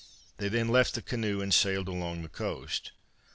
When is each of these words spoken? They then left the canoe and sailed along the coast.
They 0.37 0.49
then 0.49 0.67
left 0.69 0.95
the 0.95 1.03
canoe 1.03 1.41
and 1.41 1.53
sailed 1.53 1.87
along 1.87 2.23
the 2.23 2.27
coast. 2.27 2.91